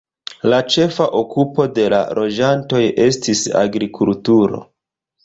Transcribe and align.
La 0.51 0.59
ĉefa 0.75 1.05
okupo 1.19 1.65
de 1.75 1.85
la 1.95 1.99
loĝantoj 2.19 2.81
estis 3.05 3.45
agrikulturo. 3.61 4.65